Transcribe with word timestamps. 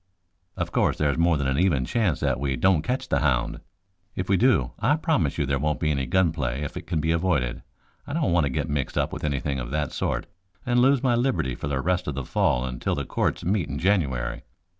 "Of 0.57 0.71
course, 0.71 0.97
there's 0.97 1.19
more 1.19 1.37
than 1.37 1.45
an 1.45 1.59
even 1.59 1.85
chance 1.85 2.21
that 2.21 2.39
we 2.39 2.55
don't 2.55 2.81
catch 2.81 3.07
the 3.07 3.19
hound. 3.19 3.59
If 4.15 4.29
we 4.29 4.35
do 4.35 4.71
I 4.79 4.95
promise 4.95 5.37
you 5.37 5.45
there 5.45 5.59
won't 5.59 5.79
be 5.79 5.91
any 5.91 6.07
gun 6.07 6.31
play 6.31 6.63
if 6.63 6.75
it 6.75 6.87
can 6.87 6.99
be 6.99 7.11
avoided. 7.11 7.61
I 8.07 8.13
don't 8.13 8.31
want 8.31 8.45
to 8.45 8.49
get 8.49 8.67
mixed 8.67 8.97
up 8.97 9.13
with 9.13 9.23
anything 9.23 9.59
of 9.59 9.69
that 9.69 9.91
sort 9.91 10.25
and 10.65 10.79
lose 10.81 11.03
my 11.03 11.13
liberty 11.13 11.53
for 11.53 11.67
the 11.67 11.79
rest 11.81 12.07
of 12.07 12.15
the 12.15 12.25
fall 12.25 12.65
until 12.65 12.95
the 12.95 13.05
courts 13.05 13.43
meet 13.45 13.69
in 13.69 13.77
January. 13.77 14.41